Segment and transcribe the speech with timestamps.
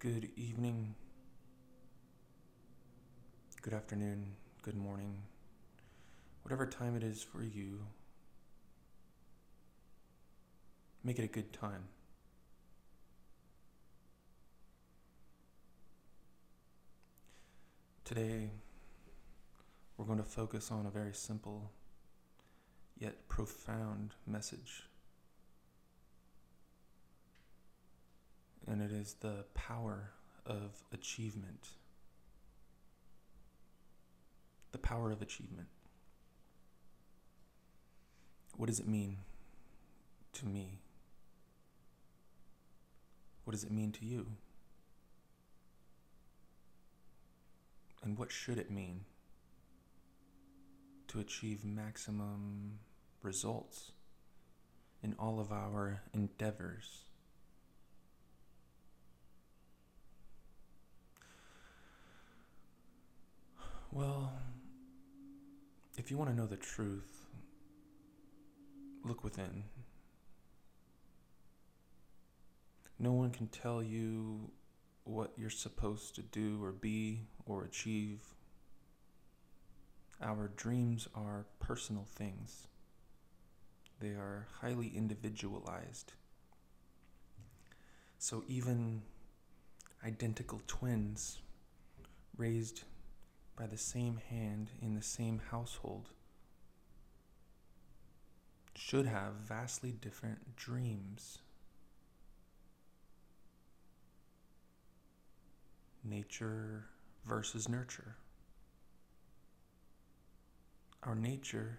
[0.00, 0.94] Good evening,
[3.60, 4.28] good afternoon,
[4.62, 5.14] good morning,
[6.42, 7.80] whatever time it is for you.
[11.04, 11.84] Make it a good time.
[18.06, 18.52] Today,
[19.98, 21.72] we're going to focus on a very simple
[22.98, 24.84] yet profound message.
[28.70, 30.12] And it is the power
[30.46, 31.70] of achievement.
[34.70, 35.66] The power of achievement.
[38.56, 39.16] What does it mean
[40.34, 40.78] to me?
[43.42, 44.26] What does it mean to you?
[48.04, 49.00] And what should it mean
[51.08, 52.78] to achieve maximum
[53.20, 53.90] results
[55.02, 57.09] in all of our endeavors?
[63.92, 64.32] Well,
[65.98, 67.24] if you want to know the truth,
[69.04, 69.64] look within.
[73.00, 74.52] No one can tell you
[75.02, 78.20] what you're supposed to do or be or achieve.
[80.22, 82.68] Our dreams are personal things,
[83.98, 86.12] they are highly individualized.
[88.18, 89.02] So even
[90.06, 91.38] identical twins
[92.36, 92.84] raised
[93.60, 96.08] by the same hand in the same household
[98.74, 101.40] should have vastly different dreams.
[106.02, 106.86] nature
[107.26, 108.16] versus nurture.
[111.02, 111.78] Our nature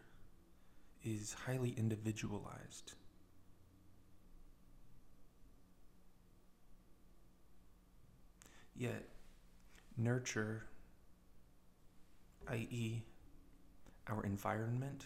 [1.03, 2.93] is highly individualized.
[8.75, 9.09] Yet,
[9.97, 10.65] nurture,
[12.49, 13.03] i.e.,
[14.07, 15.05] our environment,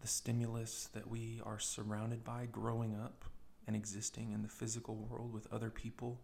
[0.00, 3.24] the stimulus that we are surrounded by growing up,
[3.66, 6.20] and existing in the physical world with other people,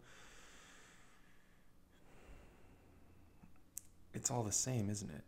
[4.13, 5.25] it's all the same, isn't it?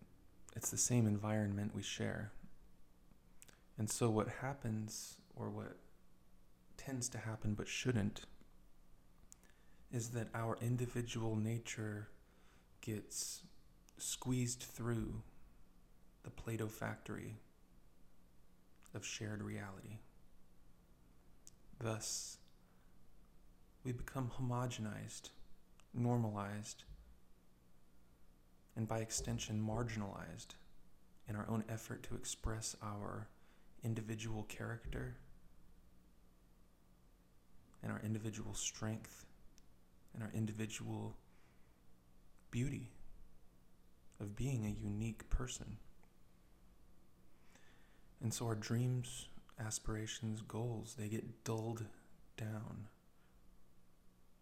[0.55, 2.33] It's the same environment we share.
[3.79, 5.77] And so, what happens, or what
[6.77, 8.23] tends to happen but shouldn't,
[9.93, 12.09] is that our individual nature
[12.81, 13.43] gets
[13.99, 15.23] squeezed through
[16.25, 17.37] the Play Doh factory
[18.95, 19.99] of shared reality.
[21.79, 22.39] Thus,
[23.85, 25.31] we become homogenized,
[25.93, 26.85] normalized,
[28.77, 30.55] and by extension, marginalized
[31.29, 33.29] in our own effort to express our
[33.85, 35.17] individual character
[37.83, 39.27] and our individual strength
[40.15, 41.17] and our individual
[42.51, 42.91] beauty
[44.21, 45.79] of being a unique person.
[48.23, 49.27] And so our dreams
[49.59, 51.85] aspirations, goals, they get dulled
[52.37, 52.89] down.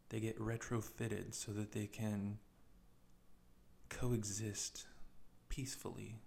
[0.09, 2.39] They get retrofitted so that they can
[3.89, 4.87] coexist
[5.49, 6.21] peacefully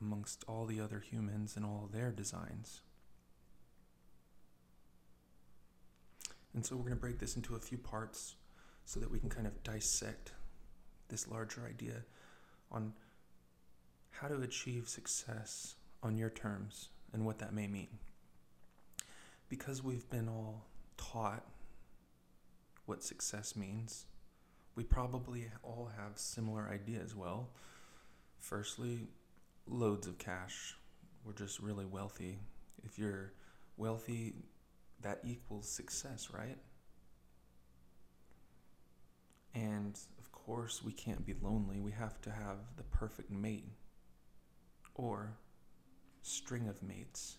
[0.00, 2.80] amongst all the other humans and all their designs.
[6.54, 8.36] And so we're going to break this into a few parts
[8.84, 10.32] so that we can kind of dissect
[11.08, 12.02] this larger idea
[12.70, 12.92] on
[14.10, 17.98] how to achieve success on your terms and what that may mean.
[19.48, 20.66] Because we've been all
[20.96, 21.44] taught
[22.86, 24.06] what success means,
[24.74, 27.14] we probably all have similar ideas.
[27.14, 27.48] Well,
[28.38, 29.08] firstly,
[29.66, 30.76] loads of cash.
[31.24, 32.38] We're just really wealthy.
[32.84, 33.32] If you're
[33.76, 34.34] wealthy,
[35.02, 36.58] that equals success, right?
[39.54, 41.80] And of course, we can't be lonely.
[41.80, 43.68] We have to have the perfect mate
[44.94, 45.36] or
[46.22, 47.36] string of mates.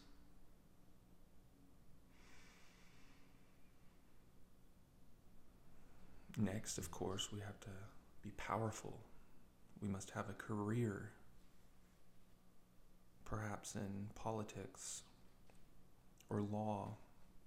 [6.38, 7.70] Next, of course, we have to
[8.22, 8.98] be powerful.
[9.82, 11.12] We must have a career,
[13.26, 15.04] perhaps in politics,
[16.30, 16.96] or law,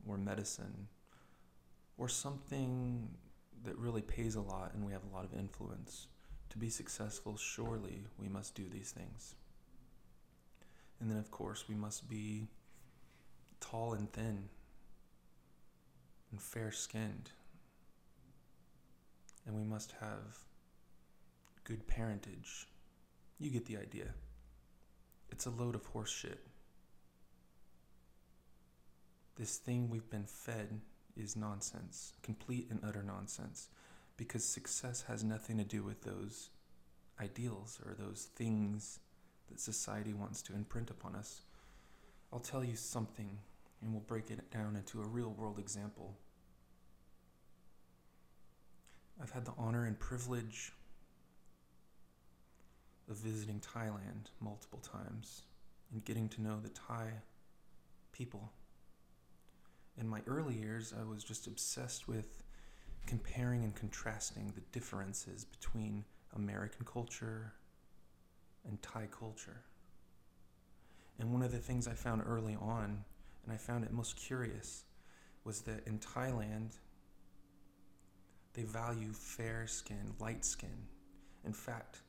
[0.06, 0.88] or medicine,
[1.98, 3.08] or something
[3.64, 6.08] that really pays a lot and we have a lot of influence.
[6.50, 9.34] To be successful, surely we must do these things.
[11.00, 12.48] And then, of course, we must be
[13.60, 14.48] tall and thin
[16.30, 17.30] and fair skinned.
[19.46, 20.44] And we must have
[21.64, 22.68] good parentage.
[23.38, 24.14] You get the idea.
[25.30, 26.46] It's a load of horse shit.
[29.42, 30.68] This thing we've been fed
[31.16, 33.70] is nonsense, complete and utter nonsense,
[34.16, 36.50] because success has nothing to do with those
[37.20, 39.00] ideals or those things
[39.48, 41.40] that society wants to imprint upon us.
[42.32, 43.36] I'll tell you something,
[43.82, 46.14] and we'll break it down into a real world example.
[49.20, 50.72] I've had the honor and privilege
[53.10, 55.42] of visiting Thailand multiple times
[55.92, 57.08] and getting to know the Thai
[58.12, 58.52] people.
[59.98, 62.42] In my early years, I was just obsessed with
[63.06, 66.04] comparing and contrasting the differences between
[66.34, 67.52] American culture
[68.66, 69.62] and Thai culture.
[71.18, 73.04] And one of the things I found early on,
[73.44, 74.84] and I found it most curious,
[75.44, 76.78] was that in Thailand,
[78.54, 80.86] they value fair skin, light skin.
[81.44, 82.02] In fact,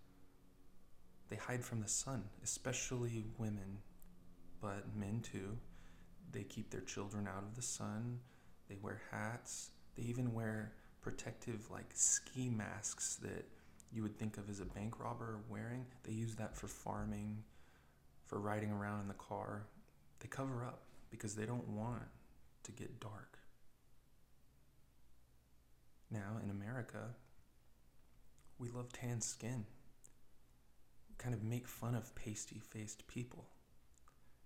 [1.30, 3.80] they hide from the sun, especially women,
[4.62, 5.58] but men too.
[6.32, 8.20] They keep their children out of the sun.
[8.70, 9.72] They wear hats.
[9.96, 13.46] They even wear protective, like ski masks that
[13.92, 15.86] you would think of as a bank robber wearing.
[16.04, 17.44] They use that for farming,
[18.26, 19.68] for riding around in the car.
[20.20, 22.04] They cover up because they don't want
[22.64, 23.38] to get dark.
[26.10, 27.10] Now, in America,
[28.58, 29.66] we love tan skin.
[31.10, 33.46] We kind of make fun of pasty faced people.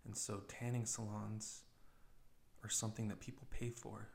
[0.06, 1.64] And so, tanning salons
[2.64, 4.10] are something that people pay for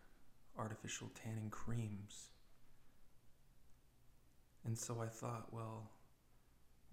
[0.59, 2.31] artificial tanning creams.
[4.65, 5.91] And so I thought, well,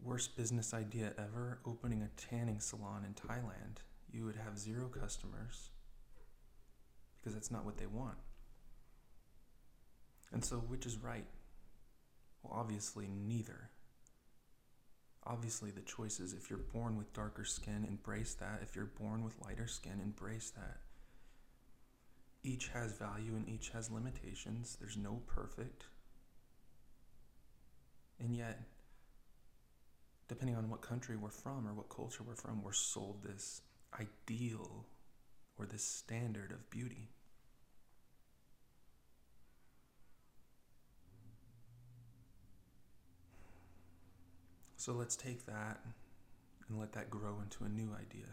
[0.01, 3.77] worst business idea ever opening a tanning salon in Thailand.
[4.11, 5.69] You would have zero customers
[7.19, 8.17] because that's not what they want.
[10.31, 11.25] And so, which is right?
[12.43, 13.69] Well, obviously, neither.
[15.25, 18.61] Obviously, the choice is if you're born with darker skin, embrace that.
[18.63, 20.77] If you're born with lighter skin, embrace that.
[22.43, 24.77] Each has value and each has limitations.
[24.79, 25.85] There's no perfect.
[28.19, 28.61] And yet,
[30.27, 33.61] depending on what country we're from or what culture we're from, we're sold this
[33.99, 34.85] ideal
[35.57, 37.09] or this standard of beauty.
[44.77, 45.81] So let's take that
[46.69, 48.27] and let that grow into a new idea.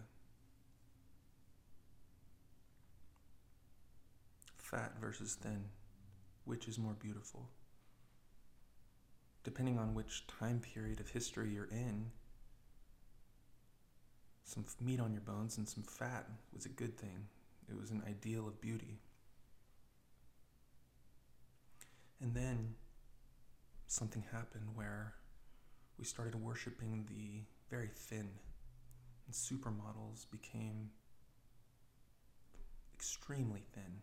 [4.71, 5.67] Fat versus thin,
[6.45, 7.49] which is more beautiful?
[9.45, 12.11] Depending on which time period of history you're in,
[14.43, 17.29] some meat on your bones and some fat was a good thing.
[17.69, 18.99] It was an ideal of beauty.
[22.21, 22.75] And then
[23.87, 25.15] something happened where
[25.97, 28.31] we started worshiping the very thin,
[29.27, 30.91] and supermodels became
[32.95, 34.03] extremely thin,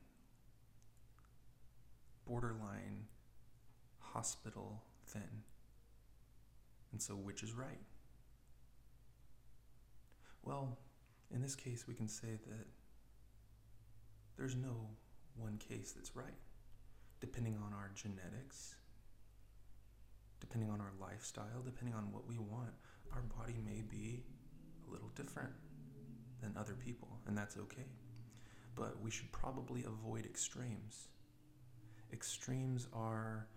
[2.26, 3.06] borderline
[4.00, 5.44] hospital thin.
[6.92, 7.82] And so, which is right?
[10.44, 10.78] Well,
[11.34, 12.68] in this case, we can say that
[14.38, 14.90] there's no
[15.36, 16.38] one case that's right,
[17.20, 18.76] depending on our genetics
[20.44, 22.74] depending on our lifestyle, depending on what we want,
[23.14, 24.22] our body may be
[24.88, 25.54] a little different
[26.42, 27.88] than other people, and that's okay.
[28.76, 31.08] But we should probably avoid extremes.
[32.14, 33.48] Extremes are,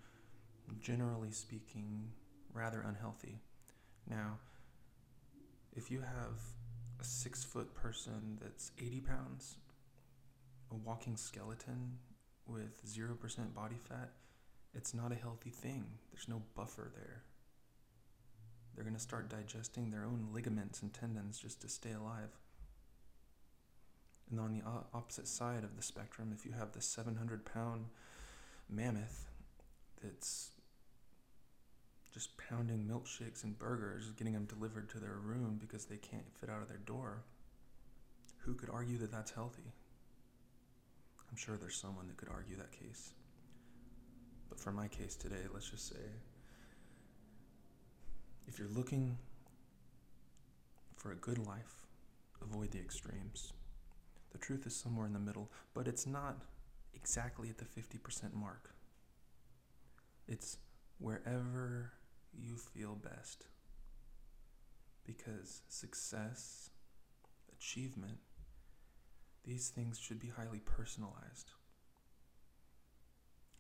[0.81, 2.09] generally speaking,
[2.55, 3.39] rather unhealthy.
[4.09, 4.39] Now,
[5.75, 6.41] if you have
[6.99, 9.57] a six foot person that's 80 pounds,
[10.71, 11.99] a walking skeleton
[12.47, 14.11] with 0% body fat,
[14.75, 15.85] it's not a healthy thing.
[16.11, 17.23] There's no buffer there.
[18.75, 22.37] They're going to start digesting their own ligaments and tendons just to stay alive.
[24.31, 27.87] And on the opposite side of the spectrum, if you have the 700 pound
[28.69, 29.27] mammoth
[30.03, 30.51] that's
[32.13, 36.49] just pounding milkshakes and burgers, getting them delivered to their room because they can't fit
[36.49, 37.25] out of their door,
[38.39, 39.73] who could argue that that's healthy?
[41.31, 43.13] I'm sure there's someone that could argue that case.
[44.49, 46.01] But for my case today, let's just say
[48.47, 49.19] if you're looking
[50.97, 51.87] for a good life,
[52.41, 53.53] avoid the extremes.
[54.33, 56.37] The truth is somewhere in the middle, but it's not
[56.97, 58.75] exactly at the 50% mark.
[60.27, 60.59] It's
[60.99, 61.93] wherever
[62.33, 63.47] you feel best.
[65.05, 66.71] Because success,
[67.53, 68.19] achievement,
[69.45, 71.53] these things should be highly personalized.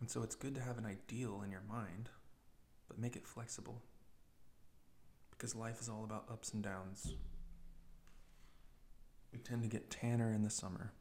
[0.01, 2.11] And so it's good to have an ideal in your mind,
[2.89, 3.83] but make it flexible.
[5.31, 7.15] Because life is all about ups and downs.
[9.33, 10.93] We tend to get tanner in the summer.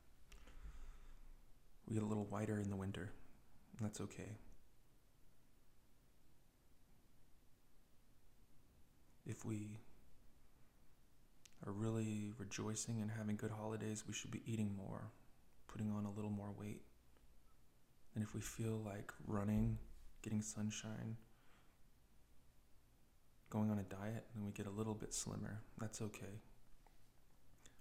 [1.87, 3.11] We get a little whiter in the winter.
[3.79, 4.37] That's okay.
[9.25, 9.79] If we
[11.65, 15.11] are really rejoicing and having good holidays, we should be eating more,
[15.67, 16.81] putting on a little more weight.
[18.13, 19.77] And if we feel like running,
[20.21, 21.17] getting sunshine,
[23.49, 25.61] going on a diet, then we get a little bit slimmer.
[25.79, 26.41] That's okay.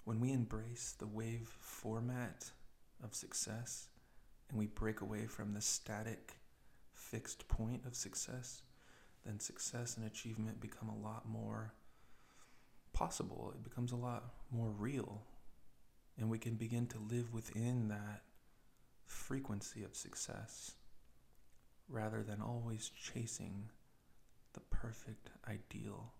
[0.05, 2.51] When we embrace the wave format
[3.03, 3.89] of success
[4.55, 6.35] and we break away from the static,
[6.93, 8.63] fixed point of success,
[9.27, 11.75] then success and achievement become a lot more
[12.93, 13.53] possible.
[13.53, 15.23] It becomes a lot more real.
[16.17, 18.23] And we can begin to live within that
[19.07, 20.77] frequency of success
[21.89, 23.71] rather than always chasing
[24.53, 26.13] the perfect ideal.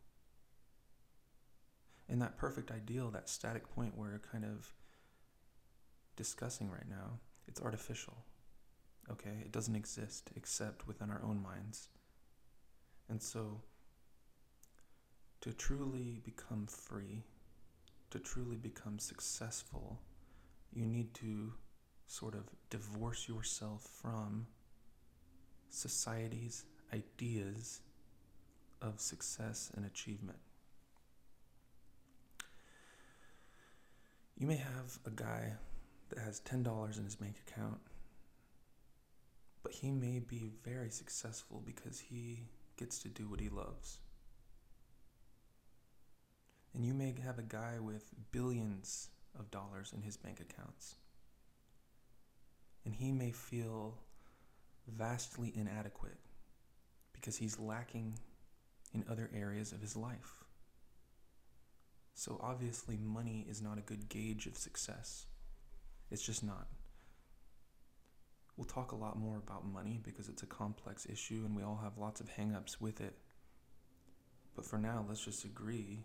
[2.09, 4.75] And that perfect ideal, that static point we're kind of
[6.17, 8.17] discussing right now, it's artificial.
[9.11, 9.43] Okay?
[9.43, 11.89] It doesn't exist except within our own minds.
[13.09, 13.61] And so,
[15.43, 17.25] to truly become free,
[18.11, 20.01] to truly become successful,
[20.73, 21.53] you need to
[22.07, 24.47] sort of divorce yourself from
[25.69, 27.81] society's ideas
[28.81, 30.39] of success and achievement.
[34.37, 35.55] You may have a guy
[36.11, 37.81] that has $10 in his bank account,
[39.63, 42.45] but he may be very successful because he
[42.77, 43.99] gets to do what he loves.
[46.75, 49.09] And you may have a guy with billions
[49.39, 50.97] of dollars in his bank accounts.
[52.85, 53.99] And he may feel
[54.89, 56.19] vastly inadequate
[57.13, 58.19] because he's lacking
[58.93, 60.45] in other areas of his life.
[62.15, 65.27] So obviously, money is not a good gauge of success.
[66.15, 66.69] It's just not.
[68.57, 71.81] We'll talk a lot more about money because it's a complex issue and we all
[71.83, 73.17] have lots of hangups with it.
[74.55, 76.05] But for now, let's just agree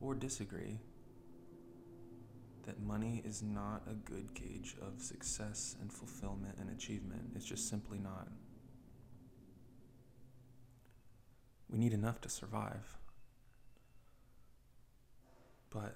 [0.00, 0.78] or disagree
[2.64, 7.32] that money is not a good gauge of success and fulfillment and achievement.
[7.36, 8.28] It's just simply not.
[11.68, 12.96] We need enough to survive.
[15.68, 15.94] But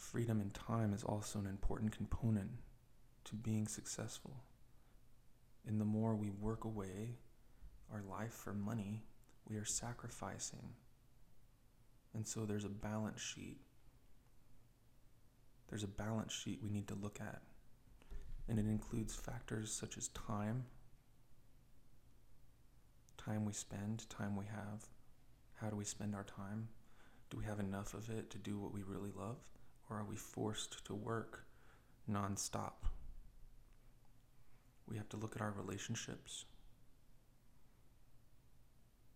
[0.00, 2.50] freedom and time is also an important component
[3.24, 4.42] to being successful.
[5.66, 7.18] And the more we work away
[7.92, 9.02] our life for money,
[9.48, 10.70] we are sacrificing.
[12.14, 13.58] And so there's a balance sheet.
[15.68, 17.42] There's a balance sheet we need to look at.
[18.48, 20.64] And it includes factors such as time,
[23.16, 24.86] time we spend, time we have.
[25.60, 26.68] How do we spend our time?
[27.28, 29.36] Do we have enough of it to do what we really love?
[29.90, 31.44] Or are we forced to work
[32.08, 32.84] nonstop?
[34.88, 36.44] We have to look at our relationships.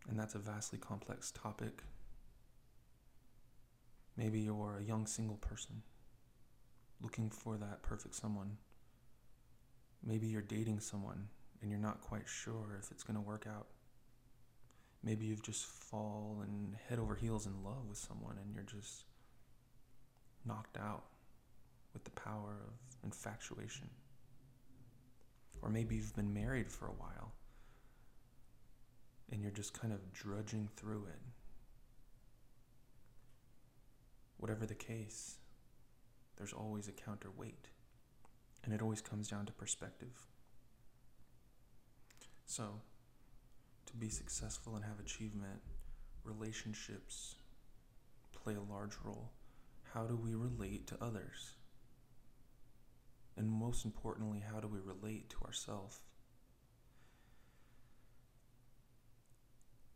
[0.08, 1.84] And that's a vastly complex topic.
[4.16, 5.82] Maybe you're a young single person
[7.00, 8.56] looking for that perfect someone.
[10.04, 11.28] Maybe you're dating someone
[11.62, 13.66] and you're not quite sure if it's going to work out.
[15.02, 19.04] Maybe you've just fallen head over heels in love with someone and you're just
[20.46, 21.04] knocked out
[21.92, 23.88] with the power of infatuation.
[25.62, 27.32] Or maybe you've been married for a while
[29.30, 31.20] and you're just kind of drudging through it.
[34.36, 35.36] Whatever the case,
[36.36, 37.68] there's always a counterweight,
[38.64, 40.26] and it always comes down to perspective.
[42.46, 42.80] So,
[43.86, 45.60] to be successful and have achievement,
[46.24, 47.36] relationships
[48.32, 49.30] play a large role.
[49.94, 51.52] How do we relate to others?
[53.36, 56.00] And most importantly, how do we relate to ourselves?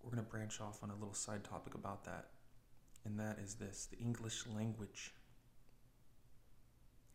[0.01, 2.29] We're going to branch off on a little side topic about that,
[3.05, 5.15] and that is this the English language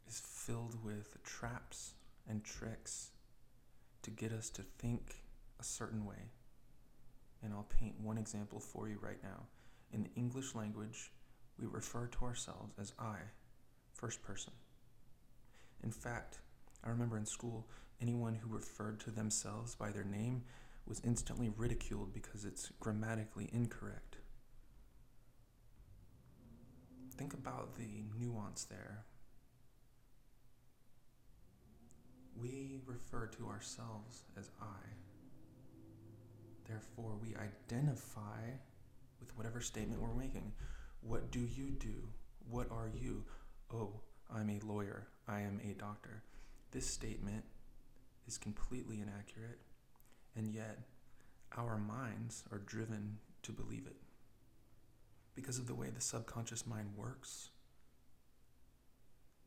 [0.06, 1.94] is filled with traps
[2.28, 3.12] and tricks
[4.02, 5.22] to get us to think
[5.58, 6.32] a certain way.
[7.42, 9.48] And I'll paint one example for you right now.
[9.94, 11.12] In the English language,
[11.64, 13.16] we refer to ourselves as I,
[13.94, 14.52] first person.
[15.82, 16.40] In fact,
[16.84, 17.68] I remember in school,
[18.02, 20.44] anyone who referred to themselves by their name
[20.86, 24.18] was instantly ridiculed because it's grammatically incorrect.
[27.16, 29.06] Think about the nuance there.
[32.36, 34.84] We refer to ourselves as I.
[36.68, 38.50] Therefore, we identify
[39.20, 40.52] with whatever statement we're making.
[41.06, 42.08] What do you do?
[42.50, 43.26] What are you?
[43.74, 44.02] Oh,
[44.34, 45.08] I'm a lawyer.
[45.28, 46.24] I am a doctor.
[46.72, 47.44] this statement
[48.28, 49.60] is completely inaccurate,
[50.36, 50.80] and yet
[51.56, 53.98] our minds are driven to believe it.
[55.36, 57.50] Because of the way the subconscious mind works,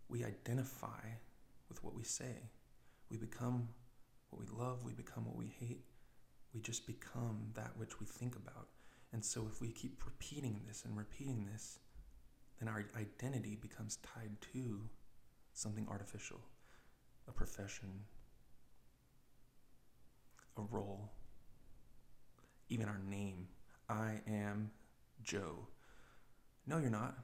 [0.09, 1.01] we identify
[1.69, 2.51] with what we say.
[3.11, 3.69] We become
[4.31, 5.85] what we love, we become what we hate,
[6.55, 8.69] we just become that which we think about.
[9.13, 11.79] And so if we keep repeating this and repeating this,
[12.59, 14.81] then our identity becomes tied to
[15.53, 16.41] something artificial,
[17.29, 18.05] a profession,
[20.57, 21.11] a role,
[22.69, 23.49] even our name.
[23.89, 24.71] I am
[25.23, 25.69] Joe.
[26.67, 27.17] No, you're not.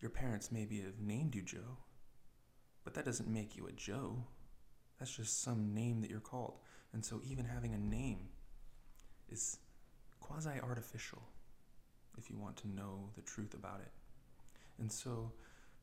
[0.00, 1.78] Your parents maybe have named you Joe,
[2.82, 4.24] but that doesn't make you a Joe.
[4.98, 6.58] That's just some name that you're called.
[6.92, 8.28] And so, even having a name
[9.32, 9.58] is
[10.20, 11.22] quasi artificial
[12.18, 13.90] if you want to know the truth about it.
[14.78, 15.32] And so,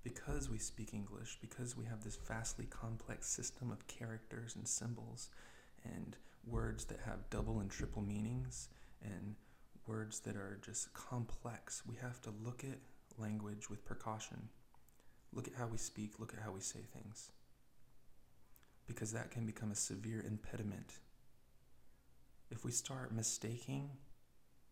[0.03, 5.29] because we speak English, because we have this vastly complex system of characters and symbols
[5.83, 6.15] and
[6.45, 8.69] words that have double and triple meanings
[9.03, 9.35] and
[9.87, 12.79] words that are just complex, we have to look at
[13.17, 14.49] language with precaution.
[15.33, 17.31] Look at how we speak, look at how we say things.
[18.87, 20.93] Because that can become a severe impediment.
[22.51, 23.89] If we start mistaking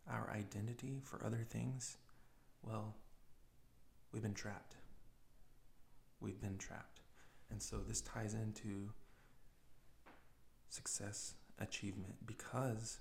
[0.09, 1.97] our identity for other things,
[2.63, 2.95] well,
[4.11, 4.75] we've been trapped.
[6.19, 7.01] We've been trapped.
[7.51, 8.91] And so this ties into
[10.69, 12.99] success, achievement, because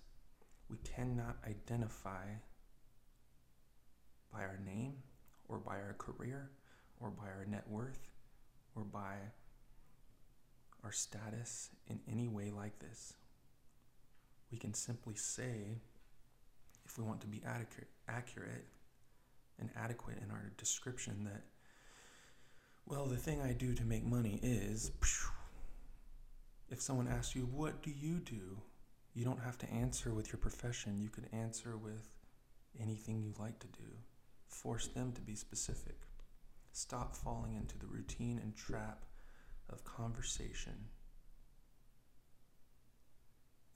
[0.68, 2.26] we cannot identify
[4.32, 4.94] by our name
[5.48, 6.50] or by our career
[7.00, 8.10] or by our net worth
[8.74, 9.14] or by
[10.84, 13.14] our status in any way like this.
[14.50, 15.80] We can simply say,
[16.84, 18.66] if we want to be adequate, accurate
[19.58, 21.42] and adequate in our description, that,
[22.86, 24.92] well, the thing I do to make money is.
[26.68, 28.58] If someone asks you, What do you do?
[29.16, 31.00] you don't have to answer with your profession.
[31.00, 32.06] You could answer with
[32.78, 33.88] anything you like to do.
[34.46, 35.96] Force them to be specific.
[36.72, 39.06] Stop falling into the routine and trap
[39.70, 40.74] of conversation.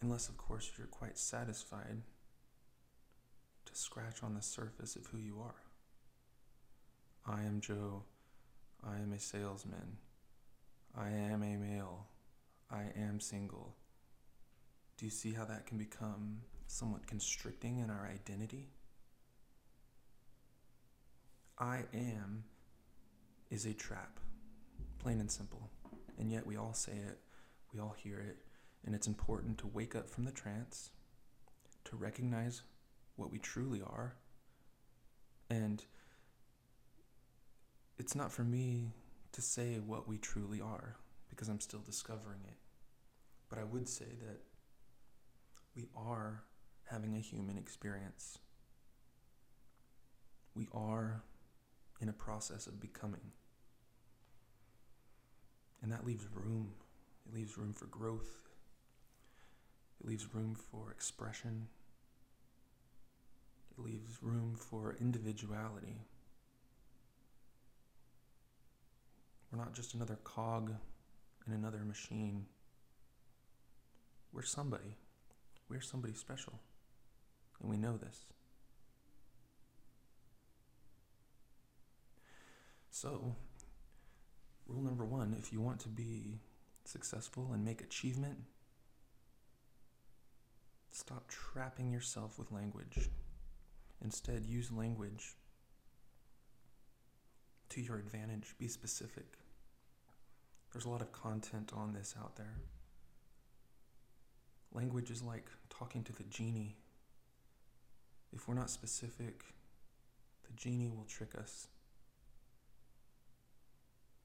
[0.02, 2.02] Unless, of course, you're quite satisfied
[3.66, 5.62] to scratch on the surface of who you are.
[7.26, 8.04] I am Joe.
[8.82, 9.98] I am a salesman.
[10.96, 12.06] I am a male.
[12.70, 13.76] I am single.
[14.96, 18.68] Do you see how that can become somewhat constricting in our identity?
[21.58, 22.44] I am
[23.50, 24.18] is a trap,
[24.98, 25.68] plain and simple.
[26.18, 27.18] And yet we all say it,
[27.74, 28.38] we all hear it,
[28.84, 30.90] and it's important to wake up from the trance,
[31.84, 32.62] to recognize
[33.16, 34.16] what we truly are.
[35.50, 35.84] And
[37.98, 38.92] it's not for me
[39.32, 40.96] to say what we truly are
[41.28, 42.56] because I'm still discovering it.
[43.48, 44.40] But I would say that
[45.74, 46.44] we are
[46.84, 48.38] having a human experience.
[50.54, 51.22] We are
[52.00, 53.32] in a process of becoming.
[55.82, 56.72] And that leaves room.
[57.26, 58.49] It leaves room for growth.
[60.00, 61.68] It leaves room for expression.
[63.70, 66.00] It leaves room for individuality.
[69.50, 70.72] We're not just another cog
[71.46, 72.46] in another machine.
[74.32, 74.96] We're somebody.
[75.68, 76.60] We're somebody special.
[77.60, 78.24] And we know this.
[82.90, 83.34] So,
[84.66, 86.40] rule number one if you want to be
[86.84, 88.38] successful and make achievement,
[90.90, 93.10] stop trapping yourself with language.
[94.02, 95.34] Instead, use language
[97.70, 98.54] to your advantage.
[98.58, 99.38] Be specific.
[100.72, 102.58] There's a lot of content on this out there.
[104.72, 106.76] Language is like talking to the genie.
[108.32, 109.44] If we're not specific,
[110.44, 111.66] the genie will trick us.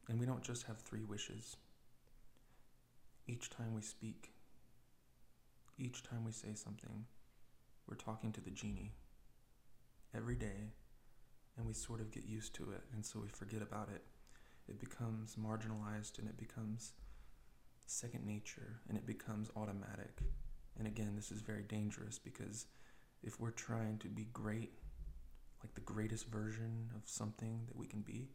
[0.08, 1.58] And we don't just have three wishes.
[3.28, 4.35] Each time we speak,
[5.78, 7.06] each time we say something,
[7.88, 8.94] we're talking to the genie
[10.16, 10.74] every day,
[11.58, 14.04] and we sort of get used to it, and so we forget about it.
[14.68, 16.94] It becomes marginalized and it becomes
[17.86, 20.18] second nature and it becomes automatic.
[20.78, 22.66] And again, this is very dangerous because
[23.22, 24.74] if we're trying to be great,
[25.62, 28.30] like the greatest version of something that we can be,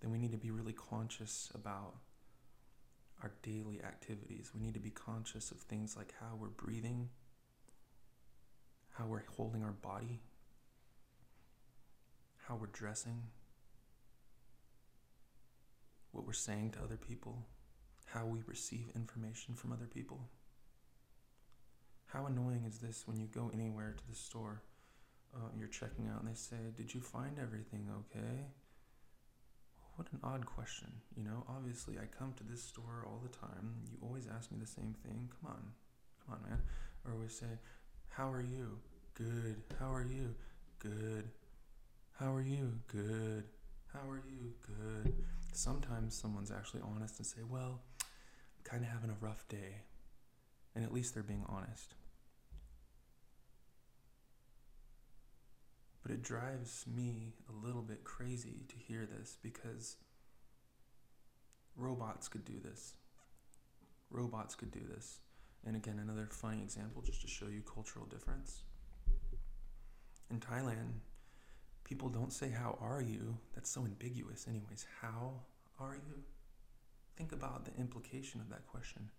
[0.00, 1.94] then we need to be really conscious about
[3.22, 4.50] our daily activities.
[4.54, 7.08] We need to be conscious of things like how we're breathing,
[8.90, 10.20] how we're holding our body,
[12.46, 13.22] how we're dressing,
[16.12, 17.46] what we're saying to other people,
[18.06, 20.28] how we receive information from other people.
[22.06, 24.62] How annoying is this when you go anywhere to the store,
[25.34, 28.46] uh, you're checking out, and they say, Did you find everything okay?
[29.98, 31.42] What an odd question, you know?
[31.48, 33.74] Obviously, I come to this store all the time.
[33.90, 35.28] You always ask me the same thing.
[35.40, 35.62] Come on,
[36.24, 36.60] come on, man.
[37.04, 37.58] Or we say,
[38.08, 38.78] How are you?
[39.14, 39.56] Good.
[39.80, 40.36] How are you?
[40.78, 41.28] Good.
[42.12, 42.78] How are you?
[42.86, 43.42] Good.
[43.92, 44.52] How are you?
[44.64, 45.14] Good.
[45.52, 49.82] Sometimes someone's actually honest and say, Well, I'm kind of having a rough day.
[50.76, 51.94] And at least they're being honest.
[56.02, 59.96] But it drives me a little bit crazy to hear this because
[61.76, 62.96] robots could do this.
[64.10, 65.18] Robots could do this.
[65.66, 68.62] And again, another funny example just to show you cultural difference.
[70.30, 71.00] In Thailand,
[71.84, 73.36] people don't say, How are you?
[73.54, 74.86] That's so ambiguous, anyways.
[75.00, 75.40] How
[75.80, 76.22] are you?
[77.16, 79.10] Think about the implication of that question.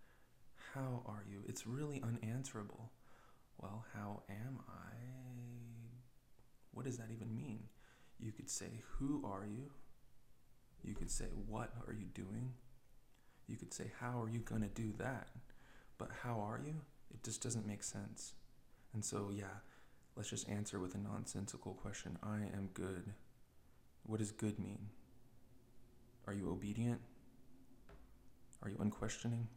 [0.74, 1.42] How are you?
[1.48, 2.90] It's really unanswerable.
[3.58, 5.29] Well, how am I?
[6.72, 7.64] What does that even mean?
[8.18, 9.70] You could say, Who are you?
[10.82, 12.52] You could say, What are you doing?
[13.46, 15.28] You could say, How are you going to do that?
[15.98, 16.76] But how are you?
[17.12, 18.32] It just doesn't make sense.
[18.94, 19.60] And so, yeah,
[20.16, 23.12] let's just answer with a nonsensical question I am good.
[24.04, 24.88] What does good mean?
[26.26, 27.00] Are you obedient?
[28.62, 29.48] Are you unquestioning?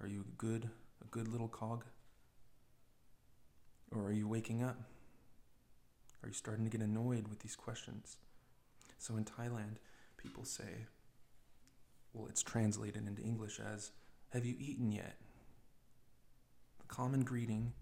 [0.00, 0.68] Are you good,
[1.02, 1.84] a good little cog?
[3.90, 4.78] Or are you waking up?
[6.22, 8.16] Are you starting to get annoyed with these questions?
[8.98, 9.76] So in Thailand,
[10.18, 10.86] people say,
[12.12, 13.92] well, it's translated into English as,
[14.30, 15.16] Have you eaten yet?
[16.80, 17.72] The common greeting,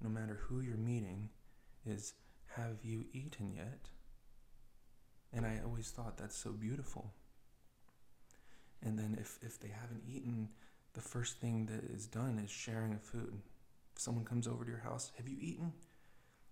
[0.00, 1.30] no matter who you're meeting,
[1.86, 2.14] is,
[2.56, 3.88] Have you eaten yet?
[5.32, 7.12] And I always thought that's so beautiful.
[8.82, 10.48] And then if, if they haven't eaten,
[10.94, 13.40] the first thing that is done is sharing of food.
[13.94, 15.72] If someone comes over to your house, Have you eaten?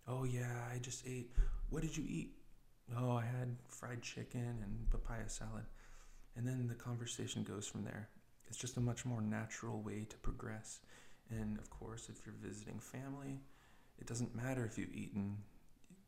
[0.09, 1.31] Oh, yeah, I just ate.
[1.69, 2.33] What did you eat?
[2.97, 5.67] Oh, I had fried chicken and papaya salad.
[6.37, 8.09] And then the conversation goes from there.
[8.49, 10.81] It's just a much more natural way to progress.
[11.31, 13.41] And of course, if you're visiting family,
[13.99, 15.37] it doesn't matter if you've eaten,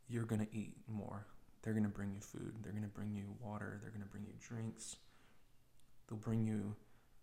[0.08, 1.26] you're going to eat more.
[1.62, 4.08] They're going to bring you food, they're going to bring you water, they're going to
[4.08, 4.96] bring you drinks.
[6.08, 6.74] They'll bring you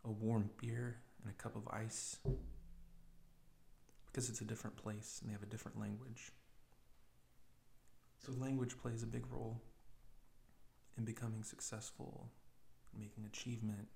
[0.05, 2.19] a warm beer and a cup of ice
[4.05, 6.31] because it's a different place and they have a different language.
[8.19, 9.61] So, language plays a big role
[10.97, 12.29] in becoming successful,
[12.97, 13.87] making achievement.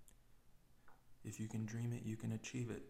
[1.23, 2.83] If you can dream it, you can achieve it.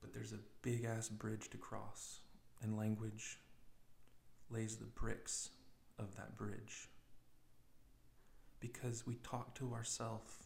[0.00, 2.20] But there's a big ass bridge to cross,
[2.62, 3.38] and language
[4.50, 5.50] lays the bricks
[5.98, 6.88] of that bridge.
[8.60, 10.44] Because we talk to ourselves,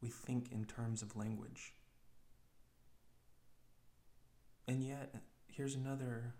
[0.00, 1.74] we think in terms of language.
[4.66, 5.14] And yet,
[5.46, 6.34] here's another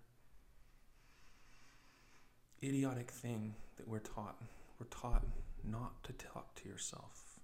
[2.64, 4.40] idiotic thing that we're taught.
[4.78, 5.24] We're taught
[5.62, 7.40] not to talk to yourself.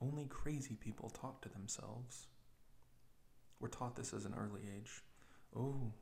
[0.00, 2.26] Only crazy people talk to themselves.
[3.58, 5.02] We're taught this as an early age.
[5.54, 5.92] Oh,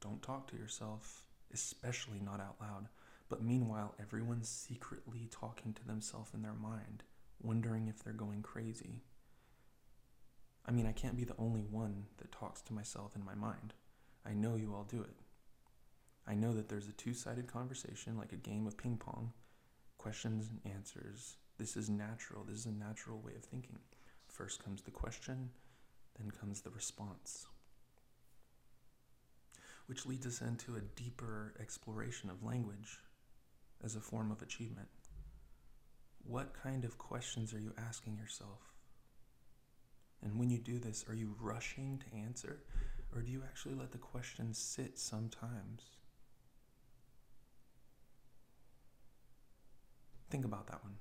[0.00, 2.88] don't talk to yourself, especially not out loud.
[3.28, 7.02] But meanwhile, everyone's secretly talking to themselves in their mind,
[7.42, 9.02] wondering if they're going crazy.
[10.64, 13.74] I mean, I can't be the only one that talks to myself in my mind.
[14.24, 15.25] I know you all do it.
[16.28, 19.32] I know that there's a two sided conversation, like a game of ping pong,
[19.98, 21.36] questions and answers.
[21.58, 22.44] This is natural.
[22.44, 23.78] This is a natural way of thinking.
[24.28, 25.50] First comes the question,
[26.18, 27.46] then comes the response,
[29.86, 32.98] which leads us into a deeper exploration of language
[33.84, 34.88] as a form of achievement.
[36.24, 38.72] What kind of questions are you asking yourself?
[40.22, 42.62] And when you do this, are you rushing to answer?
[43.14, 45.82] Or do you actually let the question sit sometimes?
[50.36, 50.96] Think about that one.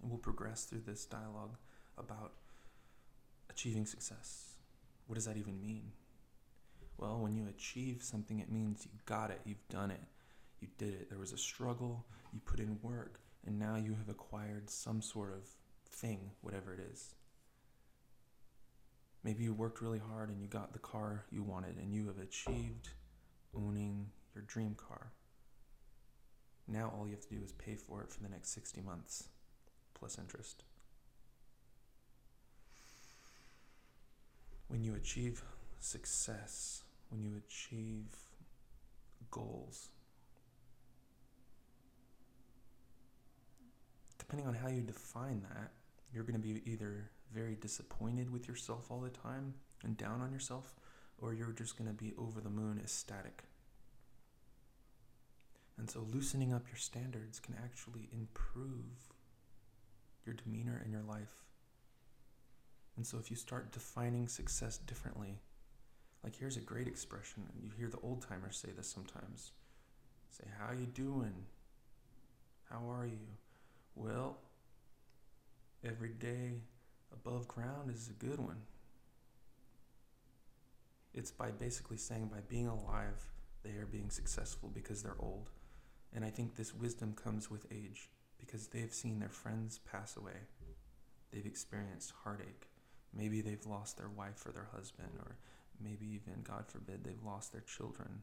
[0.00, 1.58] And we'll progress through this dialogue
[1.98, 2.32] about
[3.50, 4.54] achieving success.
[5.06, 5.92] What does that even mean?
[6.96, 10.00] Well, when you achieve something, it means you got it, you've done it,
[10.62, 11.10] you did it.
[11.10, 15.34] There was a struggle, you put in work, and now you have acquired some sort
[15.34, 15.46] of
[15.86, 17.14] thing, whatever it is.
[19.22, 22.20] Maybe you worked really hard and you got the car you wanted, and you have
[22.20, 22.88] achieved
[23.54, 25.12] owning your dream car.
[26.72, 29.28] Now all you have to do is pay for it for the next 60 months,
[29.92, 30.64] plus interest.
[34.68, 35.42] When you achieve
[35.80, 38.06] success, when you achieve
[39.30, 39.90] goals,
[44.18, 45.72] depending on how you define that,
[46.14, 49.52] you're going to be either very disappointed with yourself all the time
[49.84, 50.74] and down on yourself,
[51.18, 53.44] or you're just going to be over the moon ecstatic.
[55.78, 59.12] And so loosening up your standards can actually improve
[60.24, 61.44] your demeanor in your life.
[62.96, 65.38] And so if you start defining success differently,
[66.22, 69.52] like here's a great expression, you hear the old timers say this sometimes.
[70.30, 71.34] Say, how you doing?
[72.70, 73.26] How are you?
[73.94, 74.38] Well,
[75.84, 76.60] every day
[77.12, 78.62] above ground is a good one.
[81.12, 83.26] It's by basically saying by being alive,
[83.62, 85.50] they are being successful because they're old.
[86.14, 90.46] And I think this wisdom comes with age because they've seen their friends pass away.
[91.32, 92.68] They've experienced heartache.
[93.14, 95.36] Maybe they've lost their wife or their husband, or
[95.82, 98.22] maybe even, God forbid, they've lost their children.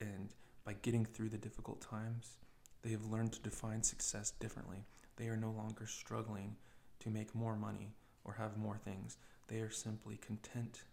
[0.00, 0.30] And
[0.64, 2.38] by getting through the difficult times,
[2.82, 4.84] they have learned to define success differently.
[5.16, 6.56] They are no longer struggling
[7.00, 9.16] to make more money or have more things.
[9.48, 10.84] They are simply content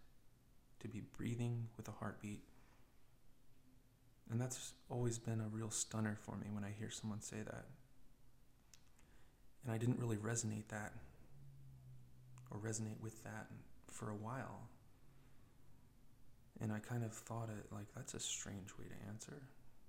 [0.80, 2.42] to be breathing with a heartbeat.
[4.30, 7.64] And that's always been a real stunner for me when I hear someone say that.
[9.64, 10.92] And I didn't really resonate that
[12.50, 13.46] or resonate with that
[13.90, 14.68] for a while.
[16.60, 19.42] And I kind of thought it like that's a strange way to answer.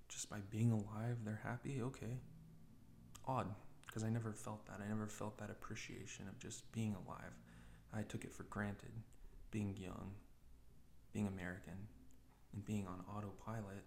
[0.08, 1.80] Just by being alive, they're happy?
[1.82, 2.18] Okay.
[3.26, 3.46] Odd,
[3.86, 4.80] because I never felt that.
[4.84, 7.32] I never felt that appreciation of just being alive.
[7.92, 8.92] I took it for granted,
[9.50, 10.12] being young,
[11.12, 11.88] being American,
[12.52, 13.84] and being on autopilot.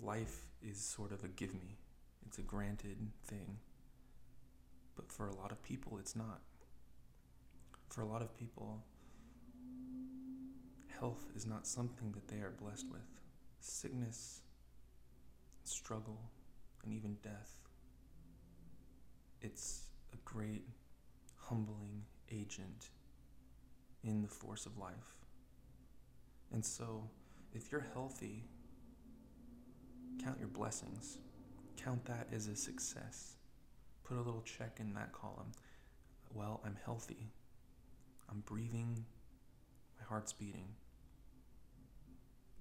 [0.00, 1.78] Life is sort of a give me,
[2.26, 3.58] it's a granted thing.
[4.96, 6.40] But for a lot of people, it's not.
[7.88, 8.84] For a lot of people,
[10.98, 13.00] health is not something that they are blessed with.
[13.60, 14.40] Sickness,
[15.64, 16.20] struggle,
[16.84, 17.56] and even death.
[19.40, 19.82] It's
[20.12, 20.64] a great,
[21.36, 22.90] humbling agent
[24.02, 25.16] in the force of life.
[26.52, 27.08] And so,
[27.52, 28.44] if you're healthy,
[30.22, 31.18] count your blessings.
[31.76, 33.36] Count that as a success.
[34.04, 35.52] Put a little check in that column.
[36.32, 37.30] Well, I'm healthy.
[38.30, 39.04] I'm breathing.
[39.98, 40.68] My heart's beating.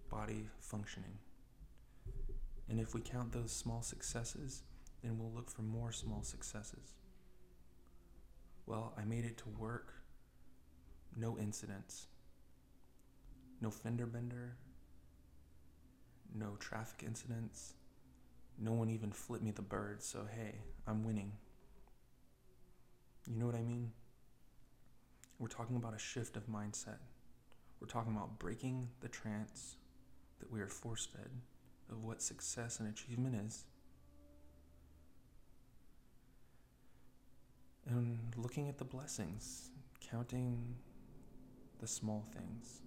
[0.09, 1.17] Body functioning.
[2.69, 4.63] And if we count those small successes,
[5.03, 6.95] then we'll look for more small successes.
[8.65, 9.93] Well, I made it to work.
[11.15, 12.07] No incidents.
[13.61, 14.57] No fender bender.
[16.37, 17.73] No traffic incidents.
[18.59, 21.31] No one even flipped me the bird, so hey, I'm winning.
[23.27, 23.91] You know what I mean?
[25.39, 26.99] We're talking about a shift of mindset.
[27.79, 29.77] We're talking about breaking the trance
[30.39, 31.29] that we are force fed
[31.91, 33.65] of what success and achievement is.
[37.87, 39.69] And looking at the blessings,
[40.01, 40.75] counting
[41.79, 42.81] the small things,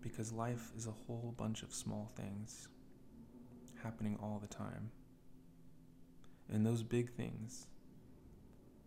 [0.00, 2.68] because life is a whole bunch of small things
[3.82, 4.90] happening all the time.
[6.52, 7.66] And those big things,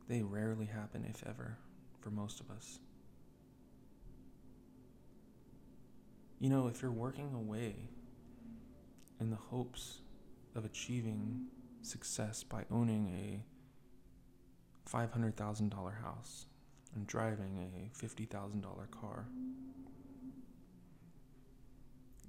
[0.08, 1.58] they rarely happen, if ever,
[2.00, 2.80] for most of us.
[6.40, 7.76] You know, if you're working away
[9.20, 10.02] in the hopes
[10.54, 11.46] of achieving
[11.82, 13.44] success by owning a
[14.90, 16.46] $500,000 house
[16.94, 19.26] and driving a $50,000 car,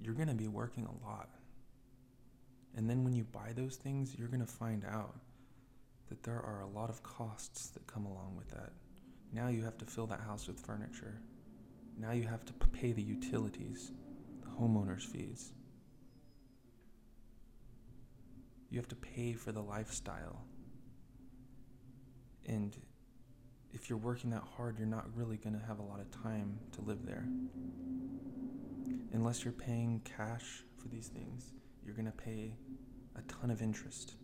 [0.00, 1.28] you're going to be working a lot.
[2.76, 5.16] And then when you buy those things, you're going to find out
[6.08, 8.72] that there are a lot of costs that come along with that.
[9.32, 11.20] Now you have to fill that house with furniture.
[11.98, 13.90] Now you have to pay the utilities,
[14.42, 15.52] the homeowner's fees.
[18.70, 20.42] You have to pay for the lifestyle.
[22.46, 22.76] And
[23.72, 26.58] if you're working that hard, you're not really going to have a lot of time
[26.72, 27.26] to live there.
[29.12, 31.52] Unless you're paying cash for these things,
[31.86, 32.56] you're going to pay
[33.16, 34.14] a ton of interest.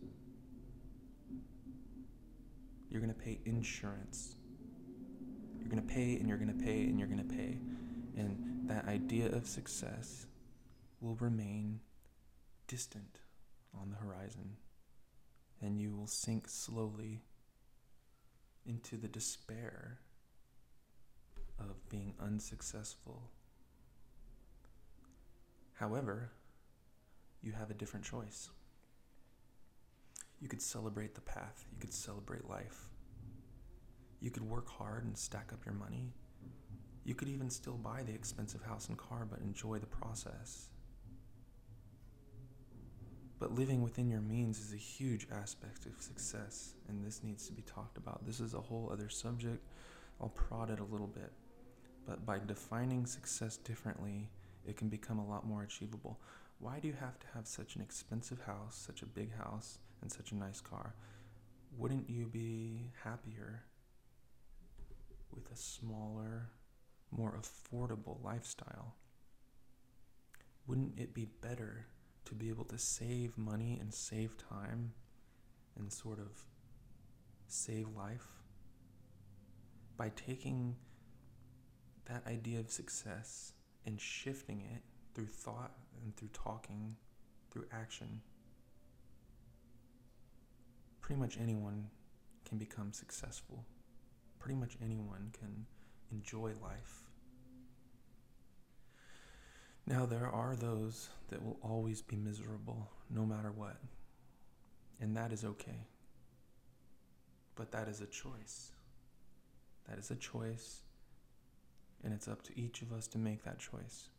[2.91, 4.35] You're going to pay insurance.
[5.59, 7.57] You're going to pay and you're going to pay and you're going to pay.
[8.17, 10.27] And that idea of success
[10.99, 11.79] will remain
[12.67, 13.19] distant
[13.73, 14.57] on the horizon.
[15.61, 17.23] And you will sink slowly
[18.65, 19.99] into the despair
[21.57, 23.31] of being unsuccessful.
[25.75, 26.31] However,
[27.43, 28.49] you have a different choice.
[30.39, 32.89] You could celebrate the path, you could celebrate life.
[34.21, 36.13] You could work hard and stack up your money.
[37.03, 40.69] You could even still buy the expensive house and car, but enjoy the process.
[43.39, 47.51] But living within your means is a huge aspect of success, and this needs to
[47.51, 48.25] be talked about.
[48.25, 49.67] This is a whole other subject.
[50.21, 51.33] I'll prod it a little bit.
[52.07, 54.29] But by defining success differently,
[54.65, 56.21] it can become a lot more achievable.
[56.59, 60.11] Why do you have to have such an expensive house, such a big house, and
[60.11, 60.95] such a nice car?
[61.77, 63.63] Wouldn't you be happier
[65.33, 66.49] with a smaller,
[67.11, 68.95] more affordable lifestyle?
[70.67, 71.87] Wouldn't it be better
[72.25, 74.93] to be able to save money and save time
[75.77, 76.45] and sort of
[77.47, 78.27] save life
[79.97, 80.75] by taking
[82.05, 83.53] that idea of success
[83.85, 84.81] and shifting it
[85.13, 86.95] through thought and through talking,
[87.51, 88.21] through action.
[91.01, 91.89] Pretty much anyone
[92.45, 93.65] can become successful.
[94.39, 95.65] Pretty much anyone can
[96.11, 97.03] enjoy life.
[99.85, 103.77] Now, there are those that will always be miserable no matter what,
[105.01, 105.87] and that is okay.
[107.55, 108.71] But that is a choice.
[109.89, 110.81] That is a choice,
[112.03, 114.09] and it's up to each of us to make that choice.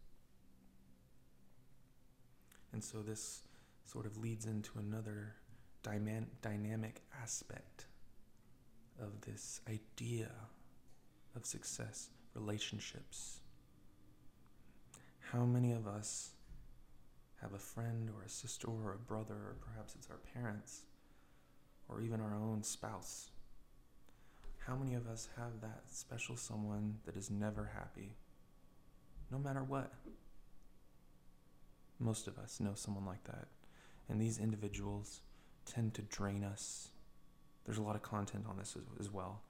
[2.75, 3.43] And so this
[3.87, 5.37] sort of leads into another
[5.85, 7.87] dyman- dynamic aspect
[9.01, 10.33] of this idea
[11.37, 13.39] of success relationships.
[15.21, 16.33] How many of us
[17.41, 20.83] have a friend or a sister or a brother, or perhaps it's our parents,
[21.89, 23.31] or even our own spouse?
[24.67, 28.17] How many of us have that special someone that is never happy,
[29.31, 29.93] no matter what?
[31.99, 33.49] Most of us know someone like that.
[34.09, 35.21] And these individuals
[35.65, 36.89] tend to drain us.
[37.65, 39.43] There's a lot of content on this as, as well.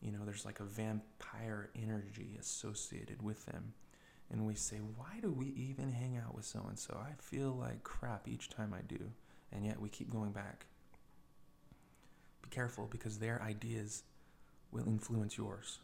[0.00, 3.74] You know, there's like a vampire energy associated with them.
[4.30, 6.98] And we say, why do we even hang out with so and so?
[6.98, 9.12] I feel like crap each time I do.
[9.52, 10.66] And yet we keep going back.
[12.42, 14.02] Be careful because their ideas
[14.72, 15.78] will influence yours.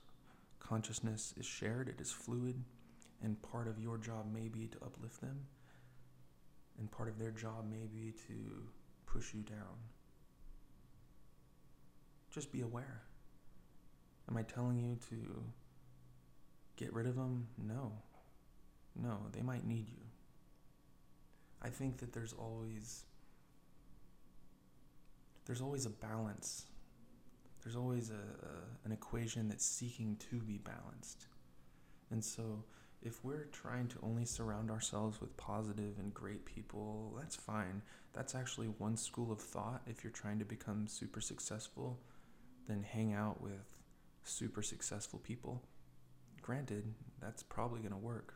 [0.58, 2.64] Consciousness is shared, it is fluid,
[3.22, 5.46] and part of your job may be to uplift them,
[6.78, 8.34] and part of their job may be to
[9.06, 9.76] push you down.
[12.30, 13.02] Just be aware.
[14.28, 15.42] Am I telling you to
[16.76, 17.48] get rid of them?
[17.56, 17.92] No.
[18.94, 20.04] No, they might need you.
[21.62, 23.04] I think that there's always
[25.46, 26.66] there's always a balance
[27.62, 31.26] there's always a, a, an equation that's seeking to be balanced.
[32.10, 32.64] And so,
[33.02, 37.82] if we're trying to only surround ourselves with positive and great people, that's fine.
[38.12, 39.82] That's actually one school of thought.
[39.86, 42.00] If you're trying to become super successful,
[42.66, 43.76] then hang out with
[44.24, 45.62] super successful people.
[46.42, 48.34] Granted, that's probably going to work.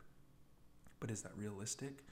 [0.99, 2.05] But is that realistic?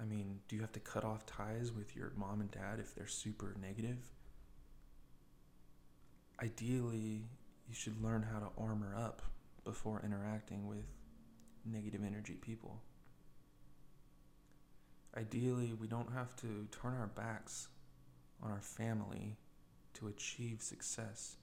[0.00, 2.94] I mean, do you have to cut off ties with your mom and dad if
[2.94, 3.98] they're super negative?
[6.42, 7.24] ideally,
[7.68, 9.22] you should learn how to armor up
[9.64, 10.84] before interacting with
[11.64, 12.82] negative energy people.
[15.16, 17.68] Ideally, we don't have to turn our backs
[18.42, 19.36] on our family
[19.94, 21.36] to achieve success.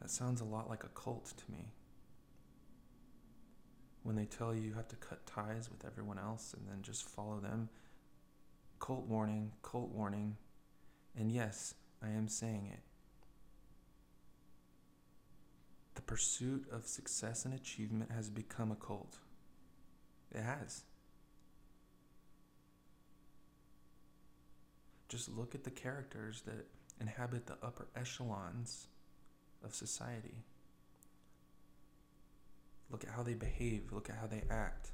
[0.00, 1.72] That sounds a lot like a cult to me.
[4.02, 7.08] When they tell you you have to cut ties with everyone else and then just
[7.08, 7.68] follow them,
[8.80, 10.36] cult warning, cult warning.
[11.16, 12.80] And yes, I am saying it.
[15.94, 19.18] The pursuit of success and achievement has become a cult.
[20.30, 20.82] It has.
[25.08, 26.66] Just look at the characters that
[27.00, 28.86] inhabit the upper echelons
[29.62, 30.44] of society.
[32.90, 34.92] Look at how they behave, look at how they act.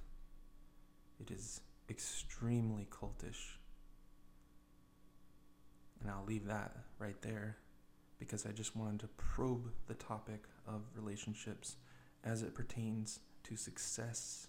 [1.21, 3.57] It is extremely cultish.
[6.01, 7.57] And I'll leave that right there
[8.19, 11.77] because I just wanted to probe the topic of relationships
[12.25, 14.49] as it pertains to success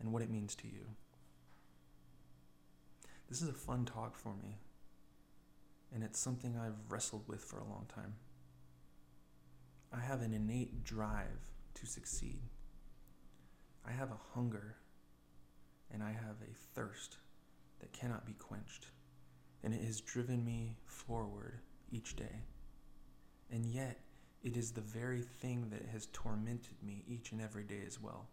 [0.00, 0.86] and what it means to you.
[3.28, 4.58] This is a fun talk for me,
[5.92, 8.14] and it's something I've wrestled with for a long time.
[9.92, 12.40] I have an innate drive to succeed.
[13.86, 14.76] I have a hunger
[15.92, 17.18] and I have a thirst
[17.80, 18.86] that cannot be quenched,
[19.62, 22.42] and it has driven me forward each day.
[23.50, 23.98] And yet,
[24.42, 28.26] it is the very thing that has tormented me each and every day as well.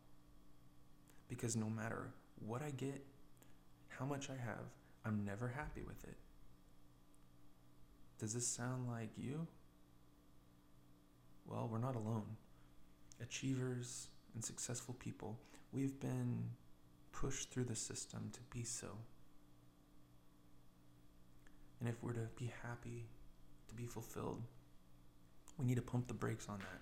[1.27, 2.11] Because no matter
[2.45, 3.03] what I get,
[3.87, 4.65] how much I have,
[5.05, 6.17] I'm never happy with it.
[8.19, 9.47] Does this sound like you?
[11.45, 12.37] Well, we're not alone.
[13.21, 15.37] Achievers and successful people,
[15.71, 16.43] we've been
[17.11, 18.87] pushed through the system to be so.
[21.79, 23.05] And if we're to be happy,
[23.67, 24.41] to be fulfilled,
[25.57, 26.81] we need to pump the brakes on that.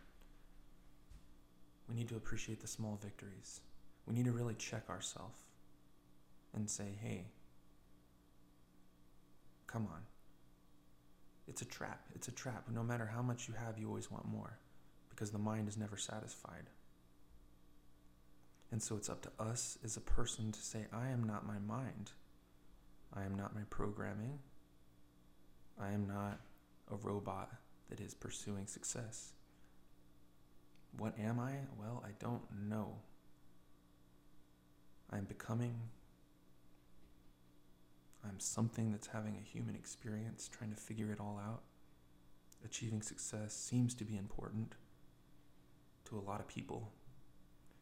[1.90, 3.62] We need to appreciate the small victories.
[4.08, 5.40] We need to really check ourselves
[6.54, 7.26] and say, hey,
[9.68, 10.02] come on.
[11.48, 12.06] It's a trap.
[12.16, 12.68] It's a trap.
[12.74, 14.58] No matter how much you have, you always want more
[15.10, 16.70] because the mind is never satisfied.
[18.72, 21.60] And so it's up to us as a person to say, I am not my
[21.60, 22.12] mind.
[23.14, 24.40] I am not my programming.
[25.80, 26.40] I am not
[26.90, 27.50] a robot
[27.92, 29.34] that is pursuing success.
[30.98, 31.52] What am I?
[31.78, 32.96] Well, I don't know.
[35.12, 35.76] I'm becoming.
[38.24, 41.64] I'm something that's having a human experience, trying to figure it all out.
[42.64, 44.76] Achieving success seems to be important
[46.06, 46.94] to a lot of people,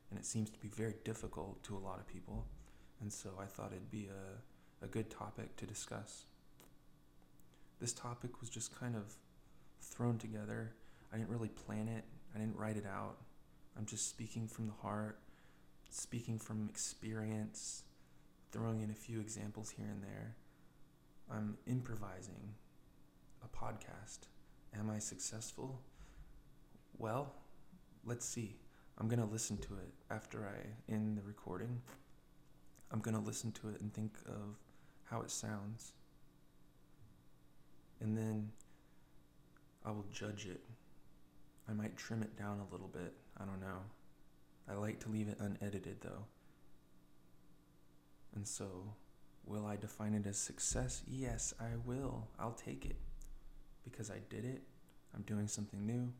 [0.09, 2.47] and it seems to be very difficult to a lot of people.
[2.99, 6.25] And so I thought it'd be a, a good topic to discuss.
[7.79, 9.15] This topic was just kind of
[9.81, 10.73] thrown together.
[11.11, 12.03] I didn't really plan it,
[12.35, 13.17] I didn't write it out.
[13.77, 15.19] I'm just speaking from the heart,
[15.89, 17.83] speaking from experience,
[18.51, 20.35] throwing in a few examples here and there.
[21.31, 22.55] I'm improvising
[23.43, 24.27] a podcast.
[24.77, 25.81] Am I successful?
[26.97, 27.33] Well,
[28.05, 28.57] let's see.
[28.97, 31.81] I'm going to listen to it after I end the recording.
[32.91, 34.57] I'm going to listen to it and think of
[35.05, 35.93] how it sounds.
[38.01, 38.51] And then
[39.85, 40.61] I will judge it.
[41.67, 43.13] I might trim it down a little bit.
[43.37, 43.79] I don't know.
[44.69, 46.25] I like to leave it unedited though.
[48.35, 48.93] And so,
[49.45, 51.01] will I define it as success?
[51.07, 52.27] Yes, I will.
[52.39, 52.97] I'll take it.
[53.83, 54.61] Because I did it.
[55.15, 56.11] I'm doing something new.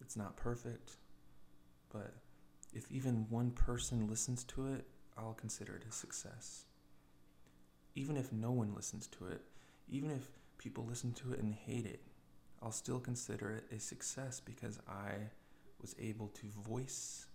[0.00, 0.96] It's not perfect.
[1.92, 2.14] But
[2.72, 4.84] if even one person listens to it,
[5.18, 6.64] I'll consider it a success.
[7.96, 9.42] Even if no one listens to it,
[9.88, 12.00] even if people listen to it and hate it,
[12.62, 15.12] I'll still consider it a success because I
[15.80, 17.26] was able to voice,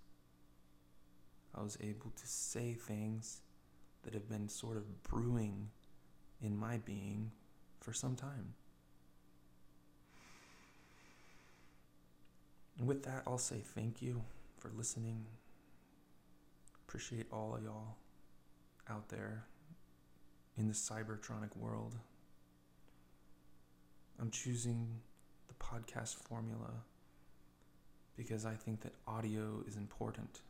[1.56, 3.42] I was able to say things
[4.04, 5.70] that have been sort of brewing
[6.42, 7.32] in my being
[7.80, 8.54] for some time.
[12.78, 14.22] And with that, I'll say thank you
[14.58, 15.26] for listening.
[16.88, 17.96] Appreciate all of y'all
[18.90, 19.46] out there
[20.58, 21.96] in the cybertronic world.
[24.20, 24.88] I'm choosing
[25.72, 26.72] podcast formula
[28.16, 30.42] because I think that audio is important.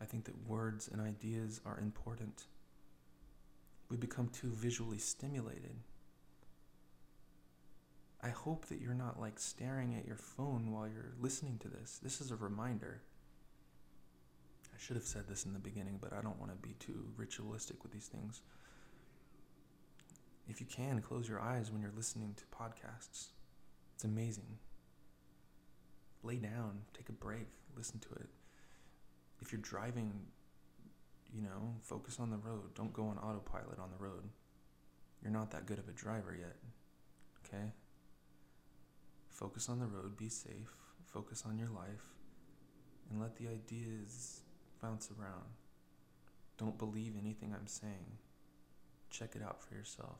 [0.00, 2.44] I think that words and ideas are important.
[3.88, 5.76] We become too visually stimulated.
[8.22, 12.00] I hope that you're not like staring at your phone while you're listening to this.
[12.02, 13.02] This is a reminder.
[14.74, 17.06] I should have said this in the beginning, but I don't want to be too
[17.16, 18.40] ritualistic with these things.
[20.48, 23.28] If you can, close your eyes when you're listening to podcasts.
[23.94, 24.58] It's amazing.
[26.22, 28.28] Lay down, take a break, listen to it.
[29.40, 30.12] If you're driving,
[31.34, 32.74] you know, focus on the road.
[32.74, 34.28] Don't go on autopilot on the road.
[35.22, 36.56] You're not that good of a driver yet.
[37.44, 37.72] Okay?
[39.30, 40.70] Focus on the road, be safe,
[41.06, 42.04] focus on your life,
[43.10, 44.42] and let the ideas
[44.80, 45.50] bounce around.
[46.56, 48.18] Don't believe anything I'm saying.
[49.10, 50.18] Check it out for yourself.